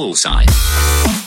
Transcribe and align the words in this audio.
Poolside. 0.00 1.19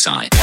side. 0.00 0.39